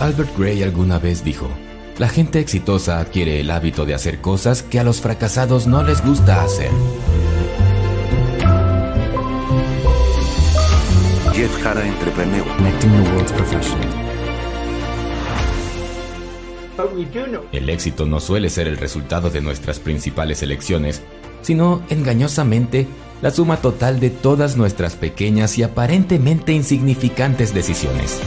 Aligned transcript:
Albert 0.00 0.34
Gray 0.38 0.62
alguna 0.62 0.98
vez 0.98 1.22
dijo, 1.22 1.50
la 1.98 2.08
gente 2.08 2.40
exitosa 2.40 3.00
adquiere 3.00 3.38
el 3.38 3.50
hábito 3.50 3.84
de 3.84 3.92
hacer 3.92 4.22
cosas 4.22 4.62
que 4.62 4.80
a 4.80 4.84
los 4.84 5.02
fracasados 5.02 5.66
no 5.66 5.82
les 5.82 6.02
gusta 6.02 6.42
hacer. 6.42 6.70
Jeff 11.34 11.54
Jara 11.62 11.86
Entrepreneur. 11.86 12.46
Connecting 12.56 12.90
the 12.90 13.10
world's 13.10 13.32
professionals. 13.32 13.94
El 17.52 17.68
éxito 17.68 18.06
no 18.06 18.20
suele 18.20 18.48
ser 18.48 18.68
el 18.68 18.78
resultado 18.78 19.28
de 19.28 19.42
nuestras 19.42 19.80
principales 19.80 20.42
elecciones, 20.42 21.02
sino 21.42 21.82
engañosamente 21.90 22.88
la 23.20 23.30
suma 23.30 23.58
total 23.58 24.00
de 24.00 24.08
todas 24.08 24.56
nuestras 24.56 24.96
pequeñas 24.96 25.58
y 25.58 25.62
aparentemente 25.62 26.52
insignificantes 26.52 27.52
decisiones. 27.52 28.22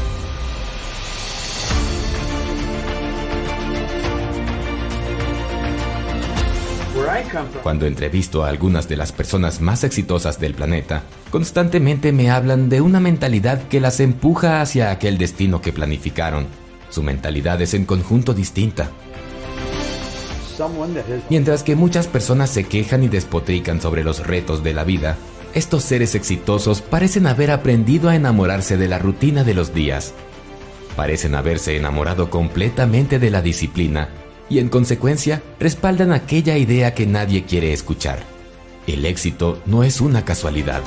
Cuando 7.64 7.86
entrevisto 7.86 8.44
a 8.44 8.50
algunas 8.50 8.90
de 8.90 8.98
las 8.98 9.14
personas 9.14 9.62
más 9.62 9.86
exitosas 9.86 10.38
del 10.38 10.54
planeta, 10.54 11.04
constantemente 11.32 12.12
me 12.12 12.30
hablan 12.30 12.68
de 12.68 12.82
una 12.82 13.00
mentalidad 13.00 13.70
que 13.70 13.80
las 13.80 14.02
empuja 14.02 14.60
hacia 14.60 14.92
aquel 14.92 15.18
destino 15.18 15.62
que 15.62 15.72
planificaron. 15.72 16.46
Su 16.90 17.04
mentalidad 17.04 17.62
es 17.62 17.74
en 17.74 17.86
conjunto 17.86 18.34
distinta. 18.34 18.92
Mientras 21.30 21.64
que 21.64 21.78
muchas 21.78 22.08
personas 22.08 22.50
se 22.50 22.66
quejan 22.66 23.02
y 23.02 23.08
despotrican 23.08 23.80
sobre 23.80 24.04
los 24.04 24.28
retos 24.28 24.62
de 24.62 24.74
la 24.74 24.84
vida, 24.84 25.16
estos 25.54 25.84
seres 25.84 26.16
exitosos 26.16 26.82
parecen 26.82 27.28
haber 27.28 27.50
aprendido 27.50 28.10
a 28.10 28.16
enamorarse 28.18 28.76
de 28.76 28.90
la 28.90 29.00
rutina 29.00 29.46
de 29.46 29.54
los 29.54 29.74
días. 29.74 30.14
Parecen 30.98 31.34
haberse 31.34 31.78
enamorado 31.78 32.30
completamente 32.30 33.20
de 33.20 33.32
la 33.32 33.42
disciplina 33.42 34.10
y 34.50 34.60
en 34.60 34.70
consecuencia 34.70 35.42
respaldan 35.60 36.12
aquella 36.12 36.58
idea 36.58 36.94
que 36.94 37.06
nadie 37.06 37.44
quiere 37.46 37.74
escuchar. 37.74 38.20
El 38.88 39.06
éxito 39.06 39.62
no 39.66 39.84
es 39.84 40.02
una 40.02 40.26
casualidad. 40.26 40.82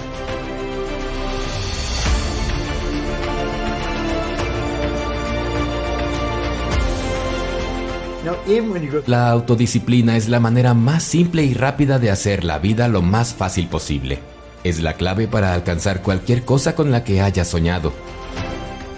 La 9.06 9.30
autodisciplina 9.30 10.16
es 10.16 10.28
la 10.28 10.40
manera 10.40 10.74
más 10.74 11.02
simple 11.02 11.44
y 11.44 11.54
rápida 11.54 11.98
de 11.98 12.10
hacer 12.10 12.44
la 12.44 12.58
vida 12.58 12.88
lo 12.88 13.02
más 13.02 13.34
fácil 13.34 13.68
posible. 13.68 14.18
Es 14.64 14.80
la 14.80 14.94
clave 14.94 15.28
para 15.28 15.54
alcanzar 15.54 16.02
cualquier 16.02 16.44
cosa 16.44 16.74
con 16.74 16.90
la 16.90 17.04
que 17.04 17.20
hayas 17.20 17.48
soñado. 17.48 17.92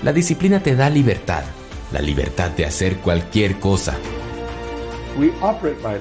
La 0.02 0.12
disciplina 0.12 0.60
te 0.62 0.76
da 0.76 0.88
libertad, 0.88 1.44
la 1.92 2.00
libertad 2.00 2.50
de 2.50 2.64
hacer 2.64 2.98
cualquier 2.98 3.58
cosa. 3.58 3.96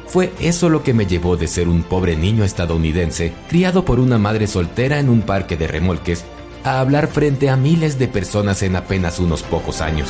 Fue 0.07 0.31
eso 0.39 0.69
lo 0.69 0.83
que 0.83 0.93
me 0.93 1.05
llevó 1.05 1.37
de 1.37 1.47
ser 1.47 1.67
un 1.67 1.83
pobre 1.83 2.15
niño 2.15 2.43
estadounidense, 2.43 3.33
criado 3.49 3.83
por 3.83 3.99
una 3.99 4.17
madre 4.17 4.47
soltera 4.47 4.99
en 4.99 5.09
un 5.09 5.21
parque 5.21 5.57
de 5.57 5.67
remolques, 5.67 6.25
a 6.63 6.79
hablar 6.79 7.07
frente 7.07 7.49
a 7.49 7.55
miles 7.55 7.97
de 7.97 8.07
personas 8.07 8.61
en 8.63 8.75
apenas 8.75 9.19
unos 9.19 9.43
pocos 9.43 9.81
años. 9.81 10.09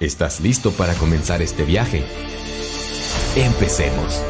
¿Estás 0.00 0.40
listo 0.40 0.70
para 0.72 0.94
comenzar 0.94 1.42
este 1.42 1.64
viaje? 1.64 2.04
Empecemos. 3.36 4.22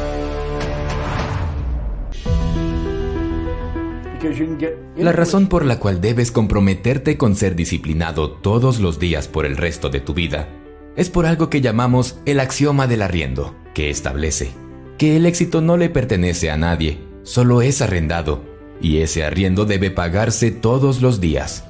La 4.97 5.11
razón 5.11 5.47
por 5.47 5.65
la 5.65 5.79
cual 5.79 6.01
debes 6.01 6.31
comprometerte 6.31 7.17
con 7.17 7.35
ser 7.35 7.55
disciplinado 7.55 8.31
todos 8.31 8.79
los 8.79 8.97
días 8.97 9.27
por 9.27 9.45
el 9.45 9.55
resto 9.55 9.89
de 9.89 9.99
tu 9.99 10.13
vida 10.15 10.47
es 10.95 11.09
por 11.09 11.25
algo 11.25 11.49
que 11.49 11.61
llamamos 11.61 12.17
el 12.25 12.39
axioma 12.39 12.87
del 12.87 13.01
arriendo, 13.01 13.55
que 13.73 13.89
establece 13.89 14.65
que 14.97 15.17
el 15.17 15.25
éxito 15.25 15.61
no 15.61 15.77
le 15.77 15.89
pertenece 15.89 16.49
a 16.49 16.57
nadie, 16.57 16.99
solo 17.23 17.61
es 17.61 17.81
arrendado, 17.81 18.41
y 18.81 18.99
ese 18.99 19.23
arriendo 19.23 19.65
debe 19.65 19.91
pagarse 19.91 20.51
todos 20.51 21.01
los 21.01 21.19
días. 21.19 21.65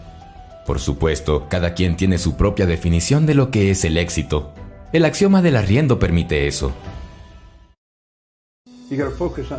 Por 0.66 0.80
supuesto, 0.80 1.47
cada 1.50 1.74
quien 1.74 1.96
tiene 1.96 2.18
su 2.18 2.38
propia 2.38 2.66
definición 2.66 3.25
de 3.25 3.36
lo 3.36 3.52
que 3.52 3.72
es 3.72 3.84
el 3.86 3.97
éxito. 3.97 4.53
El 4.94 5.06
axioma 5.06 5.42
del 5.42 5.56
arriendo 5.56 6.00
permite 6.00 6.47
eso. 6.47 6.72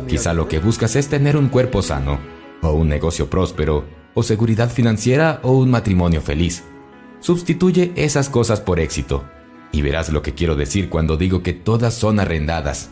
Quizá 0.07 0.33
lo 0.33 0.47
que 0.47 0.59
buscas 0.59 0.95
es 0.95 1.09
tener 1.09 1.35
un 1.35 1.49
cuerpo 1.49 1.81
sano, 1.81 2.19
o 2.61 2.71
un 2.71 2.87
negocio 2.87 3.29
próspero, 3.29 3.85
o 4.13 4.23
seguridad 4.23 4.69
financiera, 4.69 5.39
o 5.43 5.51
un 5.51 5.69
matrimonio 5.69 6.21
feliz. 6.21 6.63
Sustituye 7.19 7.91
esas 7.95 8.29
cosas 8.29 8.61
por 8.61 8.79
éxito, 8.79 9.25
y 9.71 9.81
verás 9.81 10.09
lo 10.09 10.21
que 10.21 10.33
quiero 10.33 10.55
decir 10.55 10.89
cuando 10.89 11.17
digo 11.17 11.43
que 11.43 11.53
todas 11.53 11.93
son 11.93 12.19
arrendadas. 12.19 12.89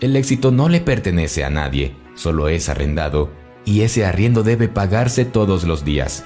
El 0.00 0.16
éxito 0.16 0.50
no 0.50 0.68
le 0.68 0.80
pertenece 0.80 1.44
a 1.44 1.50
nadie, 1.50 1.94
solo 2.14 2.48
es 2.48 2.68
arrendado, 2.68 3.30
y 3.64 3.82
ese 3.82 4.04
arriendo 4.04 4.42
debe 4.42 4.68
pagarse 4.68 5.24
todos 5.24 5.64
los 5.64 5.84
días. 5.84 6.24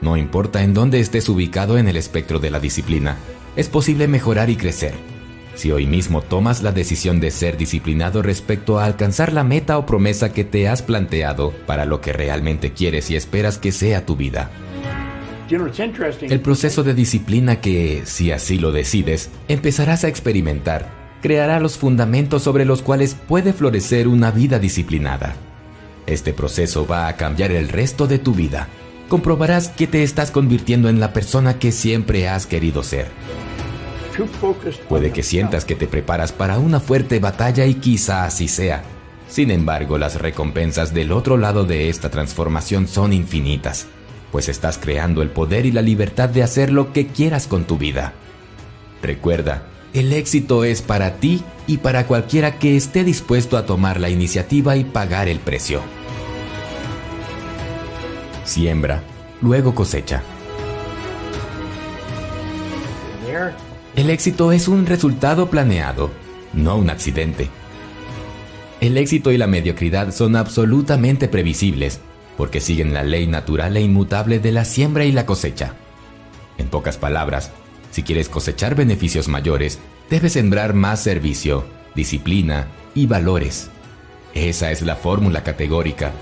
No 0.00 0.16
importa 0.16 0.62
en 0.62 0.74
dónde 0.74 1.00
estés 1.00 1.28
ubicado 1.28 1.78
en 1.78 1.88
el 1.88 1.96
espectro 1.96 2.38
de 2.38 2.50
la 2.50 2.60
disciplina, 2.60 3.16
es 3.56 3.68
posible 3.68 4.08
mejorar 4.08 4.50
y 4.50 4.56
crecer. 4.56 4.94
Si 5.54 5.72
hoy 5.72 5.86
mismo 5.86 6.22
tomas 6.22 6.62
la 6.62 6.70
decisión 6.70 7.18
de 7.18 7.32
ser 7.32 7.56
disciplinado 7.56 8.22
respecto 8.22 8.78
a 8.78 8.84
alcanzar 8.84 9.32
la 9.32 9.42
meta 9.42 9.76
o 9.76 9.86
promesa 9.86 10.32
que 10.32 10.44
te 10.44 10.68
has 10.68 10.82
planteado 10.82 11.52
para 11.66 11.84
lo 11.84 12.00
que 12.00 12.12
realmente 12.12 12.72
quieres 12.72 13.10
y 13.10 13.16
esperas 13.16 13.58
que 13.58 13.72
sea 13.72 14.06
tu 14.06 14.14
vida. 14.14 14.50
El 15.50 16.40
proceso 16.40 16.82
de 16.82 16.94
disciplina 16.94 17.60
que, 17.60 18.02
si 18.04 18.32
así 18.32 18.58
lo 18.58 18.72
decides, 18.72 19.30
empezarás 19.48 20.04
a 20.04 20.08
experimentar, 20.08 20.90
creará 21.22 21.60
los 21.60 21.78
fundamentos 21.78 22.42
sobre 22.42 22.64
los 22.64 22.82
cuales 22.82 23.14
puede 23.14 23.52
florecer 23.52 24.08
una 24.08 24.30
vida 24.30 24.58
disciplinada. 24.58 25.34
Este 26.06 26.32
proceso 26.32 26.86
va 26.86 27.08
a 27.08 27.16
cambiar 27.16 27.52
el 27.52 27.68
resto 27.68 28.06
de 28.06 28.18
tu 28.18 28.34
vida 28.34 28.68
comprobarás 29.08 29.68
que 29.68 29.86
te 29.86 30.02
estás 30.02 30.30
convirtiendo 30.30 30.88
en 30.88 31.00
la 31.00 31.12
persona 31.12 31.58
que 31.58 31.72
siempre 31.72 32.28
has 32.28 32.46
querido 32.46 32.82
ser. 32.82 33.08
Puede 34.88 35.12
que 35.12 35.22
sientas 35.22 35.64
que 35.64 35.74
te 35.74 35.86
preparas 35.86 36.32
para 36.32 36.58
una 36.58 36.80
fuerte 36.80 37.18
batalla 37.20 37.64
y 37.66 37.74
quizá 37.74 38.24
así 38.24 38.48
sea. 38.48 38.82
Sin 39.28 39.50
embargo, 39.50 39.98
las 39.98 40.20
recompensas 40.20 40.94
del 40.94 41.12
otro 41.12 41.36
lado 41.36 41.64
de 41.64 41.88
esta 41.88 42.10
transformación 42.10 42.88
son 42.88 43.12
infinitas, 43.12 43.86
pues 44.30 44.48
estás 44.48 44.78
creando 44.78 45.22
el 45.22 45.30
poder 45.30 45.66
y 45.66 45.72
la 45.72 45.82
libertad 45.82 46.28
de 46.28 46.42
hacer 46.42 46.72
lo 46.72 46.92
que 46.92 47.06
quieras 47.06 47.46
con 47.46 47.64
tu 47.64 47.78
vida. 47.78 48.12
Recuerda, 49.02 49.62
el 49.94 50.12
éxito 50.12 50.64
es 50.64 50.82
para 50.82 51.16
ti 51.16 51.42
y 51.66 51.78
para 51.78 52.06
cualquiera 52.06 52.58
que 52.58 52.76
esté 52.76 53.04
dispuesto 53.04 53.56
a 53.56 53.66
tomar 53.66 54.00
la 54.00 54.10
iniciativa 54.10 54.76
y 54.76 54.84
pagar 54.84 55.28
el 55.28 55.38
precio. 55.38 55.80
Siembra, 58.44 59.02
luego 59.40 59.74
cosecha. 59.74 60.22
El 63.94 64.10
éxito 64.10 64.52
es 64.52 64.68
un 64.68 64.86
resultado 64.86 65.50
planeado, 65.50 66.10
no 66.52 66.76
un 66.76 66.90
accidente. 66.90 67.48
El 68.80 68.96
éxito 68.96 69.32
y 69.32 69.38
la 69.38 69.46
mediocridad 69.46 70.12
son 70.12 70.36
absolutamente 70.36 71.28
previsibles, 71.28 72.00
porque 72.38 72.62
siguen 72.62 72.94
la 72.94 73.02
ley 73.02 73.26
natural 73.26 73.76
e 73.76 73.82
inmutable 73.82 74.38
de 74.38 74.52
la 74.52 74.64
siembra 74.64 75.04
y 75.04 75.12
la 75.12 75.26
cosecha. 75.26 75.74
En 76.56 76.68
pocas 76.68 76.96
palabras, 76.96 77.50
si 77.90 78.02
quieres 78.02 78.30
cosechar 78.30 78.74
beneficios 78.74 79.28
mayores, 79.28 79.78
debes 80.08 80.32
sembrar 80.32 80.72
más 80.72 81.02
servicio, 81.02 81.66
disciplina 81.94 82.68
y 82.94 83.04
valores. 83.04 83.68
Esa 84.32 84.70
es 84.70 84.80
la 84.80 84.96
fórmula 84.96 85.42
categórica 85.42 86.12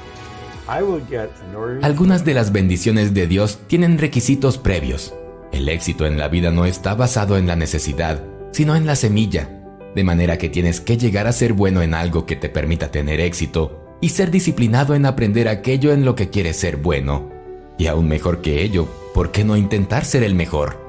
algunas 1.83 2.25
de 2.25 2.35
las 2.35 2.53
bendiciones 2.53 3.15
de 3.15 3.27
Dios 3.29 3.61
tienen 3.69 3.99
requisitos 3.99 4.59
previos. 4.59 5.15
El 5.53 5.69
éxito 5.69 6.07
en 6.07 6.19
la 6.19 6.29
vida 6.29 6.51
no 6.51 6.67
está 6.67 6.95
basado 6.95 7.39
en 7.39 7.47
la 7.47 7.55
necesidad, 7.55 8.25
sino 8.51 8.75
en 8.75 8.85
la 8.85 8.97
semilla, 8.97 9.49
de 9.95 10.03
manera 10.03 10.39
que 10.39 10.49
tienes 10.49 10.81
que 10.81 10.97
llegar 10.97 11.29
a 11.29 11.33
ser 11.33 11.53
bueno 11.53 11.83
en 11.83 11.95
algo 11.95 12.27
que 12.27 12.35
te 12.35 12.49
permita 12.49 12.91
tener 12.91 13.21
éxito 13.21 13.86
y 14.01 14.11
ser 14.11 14.31
disciplinado 14.31 14.95
en 14.95 15.07
aprender 15.07 15.49
aquello 15.49 15.93
en 15.93 16.05
lo 16.05 16.15
que 16.15 16.31
quieres 16.31 16.57
ser 16.57 16.77
bueno. 16.77 17.31
Y 17.79 17.87
aún 17.87 18.09
mejor 18.09 18.41
que 18.41 18.63
ello, 18.63 18.89
¿por 19.15 19.33
qué 19.33 19.45
no 19.45 19.57
intentar 19.57 20.05
ser 20.05 20.23
el 20.23 20.35
mejor? 20.35 20.85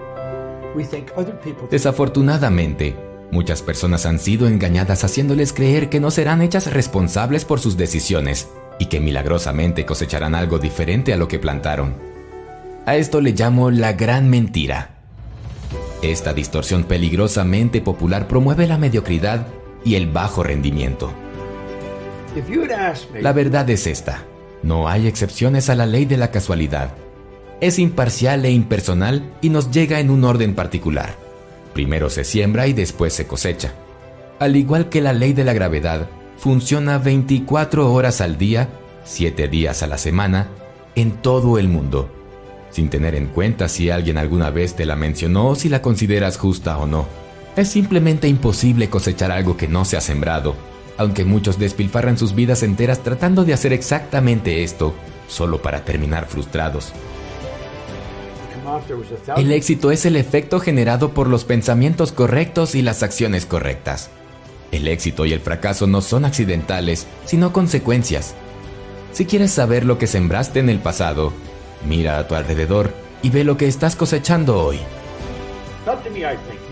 Desafortunadamente, 1.72 2.96
muchas 3.32 3.62
personas 3.62 4.06
han 4.06 4.20
sido 4.20 4.48
engañadas 4.48 5.04
haciéndoles 5.04 5.54
creer 5.54 5.90
que 5.90 6.00
no 6.00 6.12
serán 6.12 6.42
hechas 6.42 6.72
responsables 6.72 7.46
por 7.46 7.60
sus 7.60 7.78
decisiones 7.78 8.50
y 8.80 8.86
que 8.86 9.00
milagrosamente 9.00 9.86
cosecharán 9.86 10.36
algo 10.36 10.60
diferente 10.60 11.14
a 11.14 11.18
lo 11.18 11.28
que 11.28 11.40
plantaron. 11.40 11.96
A 12.86 12.96
esto 12.96 13.22
le 13.22 13.32
llamo 13.32 13.72
la 13.72 13.94
gran 13.94 14.30
mentira. 14.30 14.92
Esta 16.02 16.34
distorsión 16.34 16.84
peligrosamente 16.84 17.82
popular 17.82 18.28
promueve 18.28 18.68
la 18.68 18.78
mediocridad 18.78 19.48
y 19.84 19.96
el 19.96 20.08
bajo 20.08 20.44
rendimiento. 20.44 21.12
La 23.22 23.34
verdad 23.34 23.70
es 23.70 23.88
esta. 23.88 24.24
No 24.64 24.88
hay 24.88 25.08
excepciones 25.08 25.70
a 25.70 25.76
la 25.76 25.86
ley 25.86 26.06
de 26.06 26.18
la 26.18 26.32
casualidad. 26.32 26.94
Es 27.62 27.80
imparcial 27.80 28.46
e 28.46 28.52
impersonal 28.52 29.24
y 29.42 29.50
nos 29.50 29.72
llega 29.72 30.00
en 30.00 30.10
un 30.10 30.24
orden 30.24 30.56
particular. 30.56 31.16
Primero 31.74 32.10
se 32.10 32.24
siembra 32.24 32.68
y 32.68 32.74
después 32.74 33.14
se 33.14 33.28
cosecha. 33.28 33.74
Al 34.40 34.56
igual 34.56 34.90
que 34.90 35.02
la 35.02 35.14
ley 35.14 35.34
de 35.34 35.44
la 35.44 35.54
gravedad, 35.54 36.08
funciona 36.38 36.98
24 36.98 37.92
horas 37.92 38.22
al 38.22 38.38
día, 38.38 38.70
7 39.06 39.48
días 39.48 39.82
a 39.84 39.88
la 39.88 39.98
semana, 39.98 40.48
en 40.96 41.12
todo 41.14 41.58
el 41.58 41.68
mundo, 41.68 42.10
sin 42.72 42.90
tener 42.90 43.16
en 43.16 43.28
cuenta 43.28 43.68
si 43.68 43.90
alguien 43.90 44.18
alguna 44.18 44.50
vez 44.50 44.76
te 44.76 44.86
la 44.86 44.96
mencionó 44.96 45.50
o 45.50 45.56
si 45.56 45.70
la 45.70 45.82
consideras 45.82 46.38
justa 46.38 46.78
o 46.78 46.86
no. 46.86 47.08
Es 47.56 47.70
simplemente 47.70 48.28
imposible 48.28 48.90
cosechar 48.90 49.32
algo 49.32 49.58
que 49.58 49.68
no 49.68 49.86
se 49.86 49.98
ha 49.98 50.02
sembrado, 50.02 50.56
aunque 50.98 51.26
muchos 51.26 51.60
despilfarran 51.60 52.18
sus 52.18 52.36
vidas 52.36 52.64
enteras 52.64 53.00
tratando 53.00 53.46
de 53.46 53.54
hacer 53.54 53.74
exactamente 53.74 54.64
esto, 54.64 54.94
solo 55.28 55.62
para 55.62 55.84
terminar 55.86 56.28
frustrados. 56.28 56.94
El 59.38 59.52
éxito 59.52 59.92
es 59.92 60.06
el 60.06 60.16
efecto 60.16 60.60
generado 60.60 61.14
por 61.14 61.28
los 61.28 61.46
pensamientos 61.46 62.12
correctos 62.12 62.76
y 62.76 62.82
las 62.82 63.02
acciones 63.02 63.46
correctas. 63.46 64.10
El 64.72 64.88
éxito 64.88 65.26
y 65.26 65.34
el 65.34 65.40
fracaso 65.40 65.88
no 65.88 66.02
son 66.02 66.26
accidentales, 66.26 67.08
sino 67.26 67.54
consecuencias. 67.54 68.36
Si 69.14 69.26
quieres 69.26 69.52
saber 69.52 69.86
lo 69.86 69.98
que 69.98 70.08
sembraste 70.08 70.60
en 70.60 70.70
el 70.70 70.80
pasado, 70.80 71.32
mira 71.88 72.20
a 72.20 72.28
tu 72.28 72.36
alrededor 72.36 72.92
y 73.22 73.30
ve 73.30 73.44
lo 73.44 73.58
que 73.58 73.68
estás 73.68 73.96
cosechando 73.96 74.62
hoy. 74.62 74.80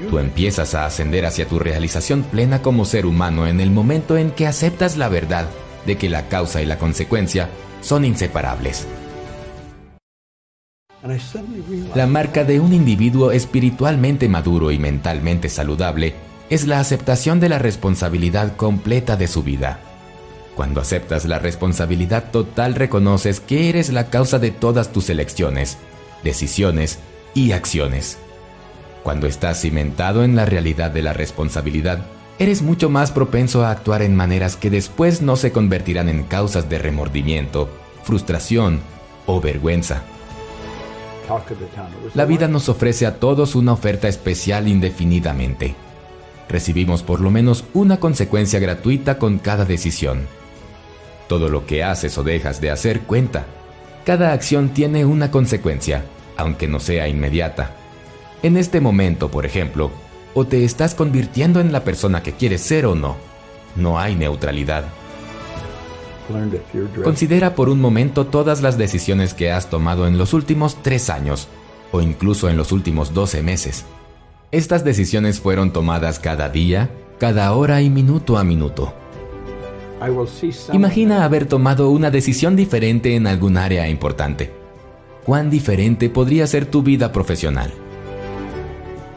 Tú 0.09 0.19
empiezas 0.19 0.75
a 0.75 0.85
ascender 0.85 1.25
hacia 1.25 1.47
tu 1.47 1.59
realización 1.59 2.23
plena 2.23 2.61
como 2.61 2.85
ser 2.85 3.05
humano 3.05 3.47
en 3.47 3.59
el 3.61 3.71
momento 3.71 4.17
en 4.17 4.31
que 4.31 4.47
aceptas 4.47 4.97
la 4.97 5.09
verdad 5.09 5.47
de 5.85 5.97
que 5.97 6.09
la 6.09 6.27
causa 6.27 6.61
y 6.61 6.65
la 6.65 6.77
consecuencia 6.77 7.49
son 7.81 8.03
inseparables. 8.03 8.87
La 11.93 12.07
marca 12.07 12.43
de 12.43 12.59
un 12.59 12.73
individuo 12.73 13.31
espiritualmente 13.31 14.27
maduro 14.27 14.71
y 14.71 14.79
mentalmente 14.79 15.49
saludable 15.49 16.15
es 16.49 16.65
la 16.65 16.79
aceptación 16.79 17.39
de 17.39 17.49
la 17.49 17.59
responsabilidad 17.59 18.55
completa 18.55 19.15
de 19.15 19.27
su 19.27 19.43
vida. 19.43 19.79
Cuando 20.55 20.81
aceptas 20.81 21.25
la 21.25 21.37
responsabilidad 21.37 22.31
total 22.31 22.75
reconoces 22.75 23.39
que 23.39 23.69
eres 23.69 23.91
la 23.91 24.09
causa 24.09 24.39
de 24.39 24.51
todas 24.51 24.91
tus 24.91 25.09
elecciones, 25.09 25.77
decisiones 26.23 26.99
y 27.33 27.51
acciones. 27.51 28.17
Cuando 29.05 29.25
estás 29.25 29.61
cimentado 29.61 30.25
en 30.25 30.35
la 30.35 30.45
realidad 30.45 30.91
de 30.91 31.01
la 31.01 31.13
responsabilidad, 31.13 32.05
eres 32.39 32.61
mucho 32.61 32.89
más 32.89 33.11
propenso 33.11 33.63
a 33.63 33.71
actuar 33.71 34.01
en 34.01 34.17
maneras 34.17 34.57
que 34.57 34.69
después 34.69 35.21
no 35.21 35.37
se 35.37 35.53
convertirán 35.53 36.09
en 36.09 36.23
causas 36.23 36.67
de 36.67 36.77
remordimiento, 36.77 37.69
frustración 38.03 38.81
o 39.25 39.39
vergüenza. 39.39 40.01
La 42.13 42.25
vida 42.25 42.49
nos 42.49 42.67
ofrece 42.67 43.05
a 43.05 43.21
todos 43.21 43.55
una 43.55 43.71
oferta 43.71 44.09
especial 44.09 44.67
indefinidamente 44.67 45.75
recibimos 46.49 47.03
por 47.03 47.21
lo 47.21 47.31
menos 47.31 47.65
una 47.73 47.99
consecuencia 47.99 48.59
gratuita 48.59 49.17
con 49.17 49.39
cada 49.39 49.65
decisión. 49.65 50.27
Todo 51.27 51.49
lo 51.49 51.65
que 51.65 51.83
haces 51.83 52.17
o 52.17 52.23
dejas 52.23 52.61
de 52.61 52.71
hacer 52.71 53.01
cuenta. 53.01 53.45
Cada 54.05 54.33
acción 54.33 54.69
tiene 54.69 55.05
una 55.05 55.31
consecuencia, 55.31 56.05
aunque 56.37 56.67
no 56.67 56.79
sea 56.79 57.07
inmediata. 57.07 57.71
En 58.45 58.57
este 58.57 58.79
momento, 58.79 59.31
por 59.31 59.47
ejemplo, 59.47 59.89
o 60.35 60.45
te 60.45 60.65
estás 60.65 60.93
convirtiendo 60.93 61.59
en 61.59 61.71
la 61.71 61.83
persona 61.83 62.21
que 62.21 62.33
quieres 62.33 62.61
ser 62.61 62.85
o 62.85 62.93
no. 62.93 63.15
No 63.75 63.97
hay 63.97 64.13
neutralidad. 64.13 64.85
Considera 67.03 67.55
por 67.55 67.69
un 67.69 67.81
momento 67.81 68.27
todas 68.27 68.61
las 68.61 68.77
decisiones 68.77 69.33
que 69.33 69.51
has 69.51 69.71
tomado 69.71 70.05
en 70.05 70.19
los 70.19 70.35
últimos 70.35 70.77
tres 70.83 71.09
años, 71.09 71.47
o 71.91 72.01
incluso 72.01 72.47
en 72.47 72.55
los 72.55 72.71
últimos 72.71 73.15
12 73.15 73.41
meses. 73.41 73.83
Estas 74.51 74.83
decisiones 74.83 75.39
fueron 75.39 75.73
tomadas 75.73 76.19
cada 76.19 76.47
día, 76.47 76.91
cada 77.17 77.51
hora 77.51 77.81
y 77.81 77.89
minuto 77.89 78.37
a 78.37 78.43
minuto. 78.43 78.93
Imagina 80.71 81.25
haber 81.25 81.47
tomado 81.47 81.89
una 81.89 82.11
decisión 82.11 82.55
diferente 82.55 83.15
en 83.15 83.25
algún 83.25 83.57
área 83.57 83.89
importante. 83.89 84.53
¿Cuán 85.25 85.49
diferente 85.49 86.11
podría 86.11 86.45
ser 86.45 86.67
tu 86.67 86.83
vida 86.83 87.11
profesional? 87.11 87.73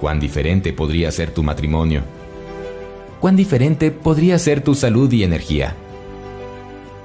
¿Cuán 0.00 0.20
diferente 0.20 0.72
podría 0.72 1.10
ser 1.10 1.32
tu 1.32 1.42
matrimonio? 1.42 2.02
¿Cuán 3.20 3.36
diferente 3.36 3.90
podría 3.90 4.38
ser 4.38 4.60
tu 4.62 4.74
salud 4.74 5.10
y 5.12 5.24
energía? 5.24 5.74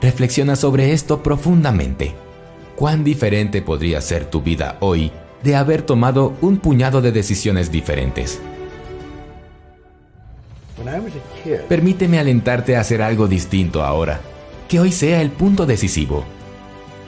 Reflexiona 0.02 0.56
sobre 0.56 0.94
esto 0.94 1.24
profundamente. 1.24 2.14
¿Cuán 2.76 3.04
diferente 3.04 3.62
podría 3.62 4.02
ser 4.02 4.26
tu 4.26 4.42
vida 4.42 4.78
hoy 4.80 5.12
de 5.44 5.56
haber 5.56 5.82
tomado 5.82 6.34
un 6.42 6.58
puñado 6.58 7.02
de 7.02 7.12
decisiones 7.12 7.72
diferentes. 7.72 8.40
Permíteme 11.68 12.18
alentarte 12.18 12.76
a 12.76 12.80
hacer 12.80 13.02
algo 13.02 13.28
distinto 13.28 13.84
ahora, 13.84 14.22
que 14.68 14.80
hoy 14.80 14.92
sea 14.92 15.22
el 15.22 15.30
punto 15.30 15.66
decisivo. 15.66 16.24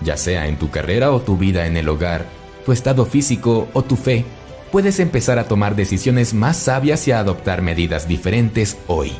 Ya 0.03 0.17
sea 0.17 0.47
en 0.47 0.57
tu 0.57 0.69
carrera 0.69 1.11
o 1.11 1.21
tu 1.21 1.37
vida 1.37 1.65
en 1.65 1.77
el 1.77 1.87
hogar, 1.87 2.25
tu 2.65 2.73
estado 2.73 3.05
físico 3.05 3.69
o 3.73 3.81
tu 3.83 3.95
fe, 3.95 4.25
puedes 4.71 5.00
empezar 5.00 5.39
a 5.39 5.47
tomar 5.47 5.75
decisiones 5.75 6.33
más 6.33 6.57
sabias 6.57 7.07
y 7.07 7.12
a 7.12 7.19
adoptar 7.19 7.62
medidas 7.62 8.07
diferentes 8.07 8.77
hoy. 8.88 9.13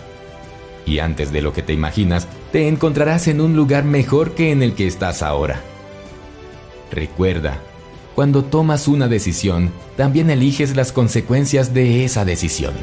Y 0.86 1.00
antes 1.00 1.32
de 1.32 1.42
lo 1.42 1.54
que 1.54 1.62
te 1.62 1.74
imaginas, 1.74 2.28
te 2.52 2.68
encontrarás 2.68 3.28
en 3.28 3.42
un 3.42 3.56
lugar 3.56 3.84
mejor 3.84 4.36
que 4.36 4.52
en 4.52 4.62
el 4.62 4.74
que 4.74 4.88
estás 4.88 5.24
ahora. 5.24 5.62
Recuerda, 6.92 7.60
cuando 8.14 8.46
tomas 8.46 8.88
una 8.88 9.08
decisión, 9.08 9.72
también 9.98 10.30
eliges 10.30 10.76
las 10.76 10.92
consecuencias 10.92 11.74
de 11.74 12.06
esa 12.06 12.24
decisión. 12.24 12.74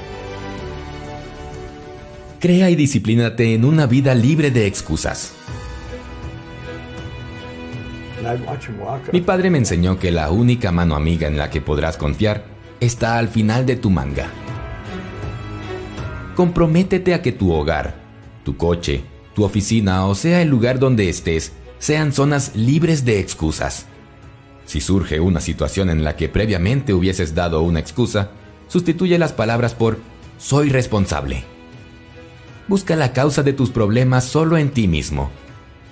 Crea 2.39 2.71
y 2.71 2.77
disciplínate 2.77 3.55
en 3.55 3.65
una 3.65 3.87
vida 3.87 4.15
libre 4.15 4.51
de 4.51 4.67
excusas. 4.67 5.33
Mi 9.13 9.21
padre 9.21 9.51
me 9.51 9.59
enseñó 9.59 9.99
que 9.99 10.11
la 10.11 10.31
única 10.31 10.71
mano 10.71 10.97
amiga 10.97 11.29
en 11.29 11.39
la 11.39 11.51
que 11.51 11.61
podrás 11.61 11.97
confiar 11.97 12.52
está 12.83 13.17
al 13.19 13.29
final 13.29 13.65
de 13.65 13.77
tu 13.77 13.91
manga. 13.91 14.29
Comprométete 16.35 17.15
a 17.15 17.23
que 17.23 17.31
tu 17.31 17.53
hogar, 17.53 17.95
tu 18.45 18.57
coche, 18.57 19.05
tu 19.35 19.45
oficina 19.45 20.07
o 20.07 20.17
sea 20.17 20.43
el 20.43 20.49
lugar 20.49 20.81
donde 20.81 21.09
estés 21.09 21.53
sean 21.79 22.13
zonas 22.13 22.57
libres 22.57 23.05
de 23.05 23.21
excusas. 23.21 23.87
Si 24.67 24.81
surge 24.81 25.21
una 25.21 25.41
situación 25.41 25.91
en 25.91 26.03
la 26.03 26.17
que 26.17 26.29
previamente 26.29 26.93
hubieses 26.93 27.37
dado 27.37 27.63
una 27.63 27.79
excusa, 27.79 28.31
sustituye 28.67 29.17
las 29.17 29.33
palabras 29.33 29.75
por 29.75 29.99
soy 30.39 30.69
responsable. 30.69 31.45
Busca 32.67 32.97
la 32.97 33.13
causa 33.13 33.45
de 33.45 33.53
tus 33.53 33.71
problemas 33.71 34.25
solo 34.25 34.57
en 34.57 34.71
ti 34.71 34.89
mismo. 34.89 35.31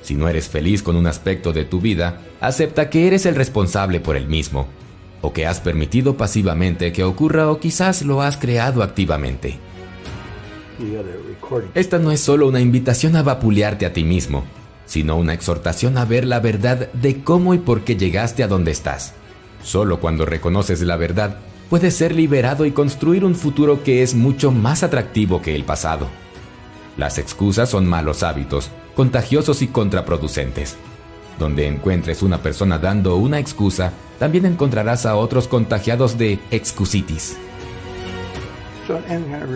Si 0.03 0.17
no 0.17 0.29
eres 0.29 0.49
feliz 0.49 0.83
con 0.83 0.97
un 0.97 1.07
aspecto 1.07 1.53
de 1.53 1.65
tu 1.65 1.81
vida, 1.81 2.21
acepta 2.41 2.91
que 2.91 3.07
eres 3.07 3.27
el 3.27 3.37
responsable 3.37 4.01
por 4.01 4.17
el 4.17 4.27
mismo, 4.27 4.67
o 5.21 5.33
que 5.33 5.47
has 5.47 5.61
permitido 5.61 6.17
pasivamente 6.17 6.93
que 6.93 7.05
ocurra 7.05 7.51
o 7.51 7.59
quizás 7.59 8.03
lo 8.03 8.23
has 8.23 8.37
creado 8.37 8.83
activamente. 8.83 9.59
Esta 11.75 11.99
no 11.99 12.11
es 12.11 12.21
solo 12.21 12.49
una 12.49 12.61
invitación 12.61 13.17
a 13.17 13.23
vapulearte 13.23 13.87
a 13.87 13.93
ti 13.93 14.05
mismo, 14.05 14.45
sino 14.87 15.17
una 15.17 15.35
exhortación 15.35 15.99
a 15.99 16.05
ver 16.05 16.25
la 16.25 16.41
verdad 16.41 16.91
de 16.93 17.23
cómo 17.23 17.55
y 17.55 17.59
por 17.59 17.83
qué 17.83 17.97
llegaste 17.97 18.43
a 18.43 18.49
donde 18.49 18.71
estás. 18.71 19.15
Solo 19.63 20.01
cuando 20.01 20.25
reconoces 20.25 20.81
la 20.81 20.97
verdad, 20.97 21.39
puedes 21.69 21.95
ser 21.95 22.15
liberado 22.15 22.65
y 22.65 22.73
construir 22.73 23.25
un 23.25 23.35
futuro 23.35 23.83
que 23.83 24.03
es 24.03 24.15
mucho 24.15 24.51
más 24.51 24.83
atractivo 24.83 25.43
que 25.43 25.55
el 25.55 25.65
pasado. 25.65 26.09
Las 26.97 27.19
excusas 27.19 27.69
son 27.71 27.87
malos 27.87 28.23
hábitos, 28.23 28.71
contagiosos 28.95 29.63
y 29.63 29.69
contraproducentes. 29.69 30.77
Donde 31.41 31.67
encuentres 31.67 32.23
una 32.23 32.43
persona 32.43 32.79
dando 32.79 33.17
una 33.17 33.39
excusa, 33.39 33.95
también 34.19 34.45
encontrarás 34.45 35.07
a 35.07 35.17
otros 35.17 35.49
contagiados 35.49 36.19
de 36.19 36.39
excusitis. 36.51 37.39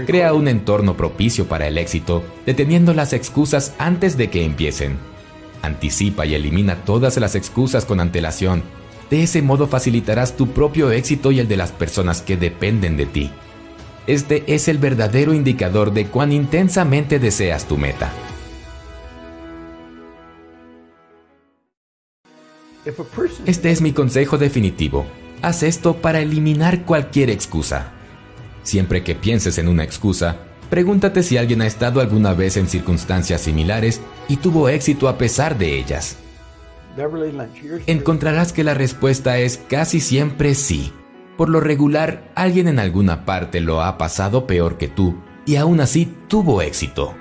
Crea 0.06 0.32
un 0.32 0.48
entorno 0.48 0.96
propicio 0.96 1.46
para 1.46 1.68
el 1.68 1.76
éxito, 1.76 2.24
deteniendo 2.46 2.94
las 2.94 3.12
excusas 3.12 3.74
antes 3.76 4.16
de 4.16 4.30
que 4.30 4.44
empiecen. 4.44 4.96
Anticipa 5.60 6.24
y 6.24 6.34
elimina 6.34 6.84
todas 6.86 7.18
las 7.18 7.34
excusas 7.34 7.84
con 7.84 8.00
antelación. 8.00 8.62
De 9.10 9.22
ese 9.22 9.42
modo 9.42 9.66
facilitarás 9.66 10.38
tu 10.38 10.48
propio 10.48 10.90
éxito 10.90 11.32
y 11.32 11.38
el 11.40 11.48
de 11.48 11.58
las 11.58 11.70
personas 11.72 12.22
que 12.22 12.38
dependen 12.38 12.96
de 12.96 13.04
ti. 13.04 13.30
Este 14.06 14.42
es 14.46 14.68
el 14.68 14.78
verdadero 14.78 15.34
indicador 15.34 15.92
de 15.92 16.06
cuán 16.06 16.32
intensamente 16.32 17.18
deseas 17.18 17.66
tu 17.66 17.76
meta. 17.76 18.10
Este 23.46 23.70
es 23.70 23.80
mi 23.80 23.92
consejo 23.92 24.38
definitivo. 24.38 25.06
Haz 25.42 25.62
esto 25.62 25.96
para 25.96 26.20
eliminar 26.20 26.84
cualquier 26.84 27.30
excusa. 27.30 27.92
Siempre 28.62 29.02
que 29.02 29.14
pienses 29.14 29.58
en 29.58 29.68
una 29.68 29.84
excusa, 29.84 30.38
Pregúntate 30.70 31.22
si 31.22 31.36
alguien 31.36 31.62
ha 31.62 31.66
estado 31.66 32.00
alguna 32.00 32.34
vez 32.34 32.56
en 32.56 32.66
circunstancias 32.66 33.42
similares 33.42 34.00
y 34.28 34.38
tuvo 34.38 34.68
éxito 34.68 35.08
a 35.08 35.18
pesar 35.18 35.56
de 35.58 35.78
ellas. 35.78 36.18
encontrarás 37.86 38.52
que 38.52 38.64
la 38.64 38.74
respuesta 38.74 39.38
es 39.38 39.58
casi 39.68 40.00
siempre 40.00 40.54
sí. 40.54 40.92
Por 41.36 41.48
lo 41.48 41.60
regular, 41.60 42.30
alguien 42.34 42.68
en 42.68 42.78
alguna 42.78 43.24
parte 43.24 43.60
lo 43.60 43.82
ha 43.82 43.98
pasado 43.98 44.46
peor 44.46 44.78
que 44.78 44.88
tú 44.88 45.16
y 45.46 45.56
aún 45.56 45.80
así 45.80 46.12
tuvo 46.28 46.62
éxito. 46.62 47.14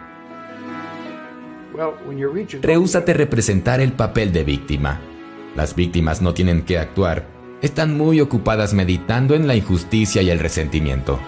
Rehúsate 2.62 3.14
representar 3.14 3.82
el 3.82 3.94
papel 3.94 4.32
de 4.32 4.44
víctima. 4.44 5.00
Las 5.56 5.76
víctimas 5.76 6.22
no 6.22 6.34
tienen 6.34 6.64
que 6.64 6.80
actuar, 6.80 7.28
están 7.62 7.98
muy 7.98 8.20
ocupadas 8.20 8.74
meditando 8.74 9.36
en 9.36 9.48
la 9.48 9.56
injusticia 9.56 10.22
y 10.22 10.30
el 10.30 10.40
resentimiento. 10.40 11.20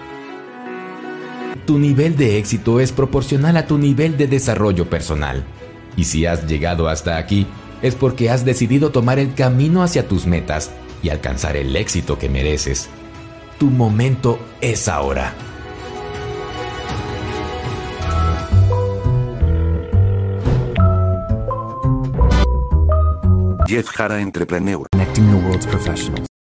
Tu 1.64 1.78
nivel 1.78 2.16
de 2.16 2.38
éxito 2.38 2.78
es 2.78 2.92
proporcional 2.92 3.56
a 3.56 3.66
tu 3.66 3.78
nivel 3.78 4.16
de 4.16 4.26
desarrollo 4.26 4.88
personal. 4.90 5.44
Y 5.96 6.04
si 6.04 6.26
has 6.26 6.46
llegado 6.46 6.88
hasta 6.88 7.16
aquí, 7.16 7.46
es 7.82 7.94
porque 7.94 8.30
has 8.30 8.44
decidido 8.44 8.90
tomar 8.90 9.18
el 9.18 9.34
camino 9.34 9.82
hacia 9.82 10.06
tus 10.06 10.26
metas 10.26 10.70
y 11.02 11.08
alcanzar 11.08 11.56
el 11.56 11.74
éxito 11.74 12.18
que 12.18 12.28
mereces. 12.28 12.88
Tu 13.58 13.70
momento 13.70 14.38
es 14.60 14.88
ahora. 14.88 15.32
Jeff 23.76 23.94
Jara 23.94 24.14
Entrepreneur. 24.22 24.86
Connecting 24.90 25.30
the 25.30 25.36
world's 25.36 25.66
professionals. 25.66 26.35